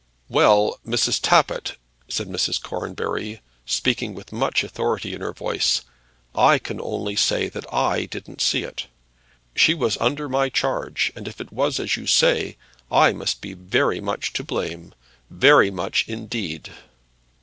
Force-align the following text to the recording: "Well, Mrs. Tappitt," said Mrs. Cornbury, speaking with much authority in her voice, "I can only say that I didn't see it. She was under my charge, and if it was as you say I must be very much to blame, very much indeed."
"Well, 0.29 0.79
Mrs. 0.83 1.19
Tappitt," 1.21 1.77
said 2.07 2.27
Mrs. 2.27 2.59
Cornbury, 2.59 3.39
speaking 3.67 4.15
with 4.15 4.31
much 4.31 4.63
authority 4.63 5.13
in 5.13 5.21
her 5.21 5.31
voice, 5.31 5.81
"I 6.33 6.57
can 6.57 6.81
only 6.81 7.15
say 7.15 7.49
that 7.49 7.71
I 7.71 8.05
didn't 8.05 8.41
see 8.41 8.63
it. 8.63 8.87
She 9.55 9.75
was 9.75 9.99
under 10.01 10.27
my 10.27 10.49
charge, 10.49 11.11
and 11.15 11.27
if 11.27 11.39
it 11.39 11.53
was 11.53 11.79
as 11.79 11.97
you 11.97 12.07
say 12.07 12.57
I 12.91 13.13
must 13.13 13.41
be 13.41 13.53
very 13.53 14.01
much 14.01 14.33
to 14.33 14.43
blame, 14.43 14.95
very 15.29 15.69
much 15.69 16.05
indeed." 16.07 16.71